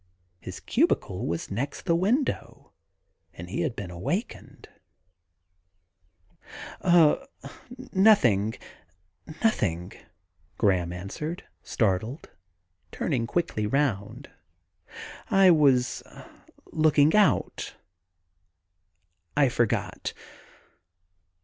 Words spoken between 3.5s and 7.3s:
he had been awakened. 32 THE GARDEN